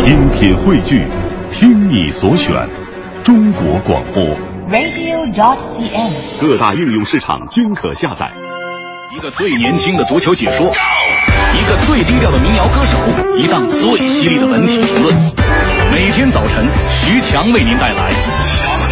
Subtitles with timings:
[0.00, 1.06] 精品汇聚，
[1.52, 2.54] 听你所选，
[3.22, 4.24] 中国广播。
[4.70, 6.40] radio.cn。
[6.40, 8.30] 各大应用市场均可下载。
[9.14, 12.96] 一个最年轻的足球解说，一个最低调的民谣歌手，
[13.36, 15.14] 一档最犀利的文体评论。
[15.92, 18.10] 每天早晨，徐强为您带来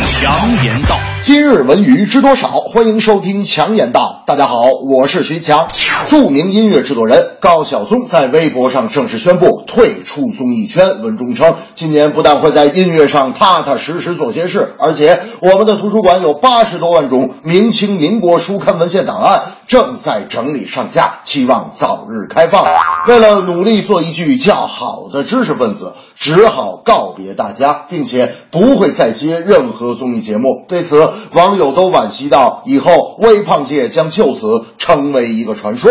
[0.05, 0.99] 强言道。
[1.29, 2.49] 今日文娱知多少？
[2.49, 4.23] 欢迎收听强言道。
[4.27, 5.69] 大家好，我是徐强。
[6.09, 11.03] 著名音乐制作人高晓松在微博上正式宣布退出综艺圈。
[11.03, 22.65] 文中称，今年不但会在音乐上踏踏实实做些事，而且我们的图书馆有八十多万种明清民国书刊文献档案，正在整理上架，期望早日开放。
[23.07, 25.93] 为了努力做一具较好的知识分子。
[26.19, 30.65] 只好告别大家，并且不会再接任何综艺节目。
[30.69, 35.91] 对此，网友都惋惜到，以后微胖界将就此成为一个传说。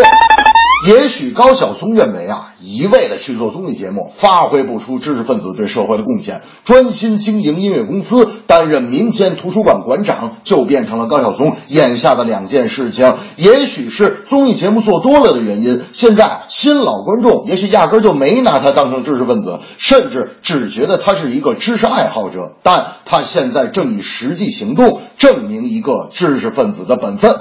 [0.87, 13.15] 也许高晓松认为啊，一味的去做综艺节目，发挥不出知识分子对社会的贡献，专心经营音乐公司，担任民间图书馆馆长，就变成了高晓松眼下的两件事情。
[13.35, 22.53] 也许是综艺节目做多了的原因，现在新老观众也许压根就没拿他当成知识分子，甚至只觉得他是一个知识爱好者。
[22.63, 27.35] 但他现在正以实际行动证明一个知识分子的本分。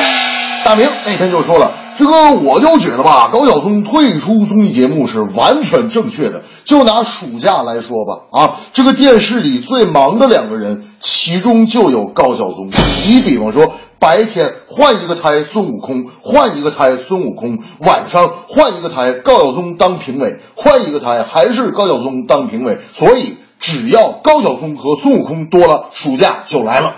[0.64, 1.85] 大明那天就说了。
[1.98, 6.42] 这个我就觉得吧，高晓松退出综艺节目是完全正确的。
[6.64, 12.68] 就拿暑假来说吧，啊，这个电视里最忙的两个人，其中就有高晓松。
[13.06, 22.78] 你比方说，白天换一个台孙悟空，换一个台孙悟空；晚上换一个台高晓松当评委，换一个台还是高晓松当评委。
[22.92, 26.96] 所以，只要高晓松和孙悟空多了，暑假就来了。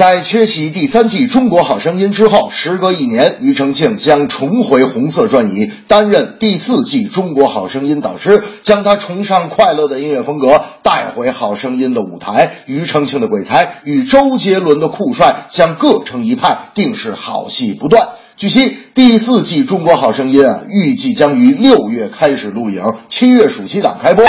[0.00, 12.50] 在缺席第三季《中国好声音》之后，时隔一年，庾澄庆将重回红色转椅，担任第四季《中国好声音》导师，将他崇尚快乐的音乐风格带回《好声音》的舞台。
[12.64, 18.08] 庾澄庆的鬼才与周杰伦的酷帅将各成一派，定是好戏不断。
[18.38, 24.24] 据悉，第四季《中国好声音》啊，预计将于六月开始录影，七月暑期档开播。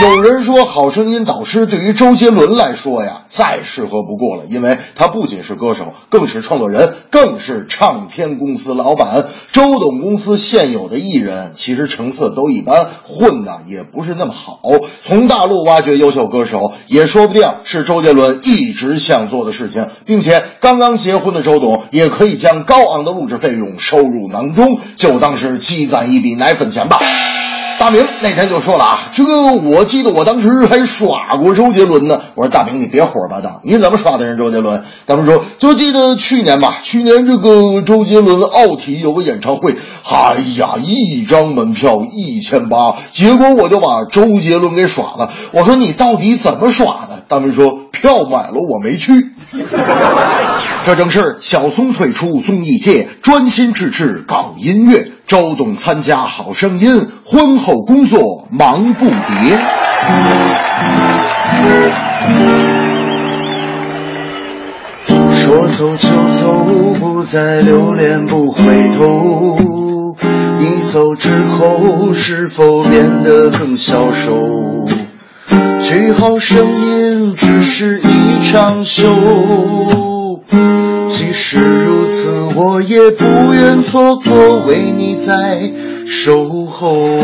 [0.00, 9.26] 有人说，《好声音》导师对于周杰伦来说呀，再适合不过了，因为他不仅是歌手，更是创作人，更是唱片公司老板。
[9.50, 14.60] 周董公司现有的艺人其实成色都一般，混的也不是那么好。
[15.02, 27.00] 从大陆挖掘优秀歌手，也说不定是周杰伦一直想做的事情，并且刚刚结婚的周董也可以将高昂的录制费用收入囊中，就当是积攒一笔奶粉钱吧。
[27.78, 32.20] 大明那天就说了啊，这个我记得我当时还耍过周杰伦呢。
[32.34, 34.82] 我说大明你别胡说八道，你怎么耍的人周杰伦？
[35.06, 45.30] 大明说就记得去年吧，去年这个周杰伦奥体有个演唱会，哎呀，一张门票一千八，结果我就把周杰伦给耍了。
[45.52, 47.22] 我说你到底怎么耍的？
[47.28, 49.12] 大明说票买了我没去。
[50.84, 55.12] 这正是小松退出综艺界，专心致志搞音乐。
[55.28, 56.90] 周董参加《好声音》，
[57.22, 59.12] 婚后工作忙不迭。
[65.30, 66.08] 说走就
[66.40, 68.62] 走，不再留恋，不回
[68.96, 69.58] 头。
[70.56, 74.88] 你走之后，是否变得更消瘦？
[75.78, 79.04] 去好声音只是一场秀。
[81.10, 85.70] 即使如此，我也不愿错过，为你在
[86.06, 87.18] 守候。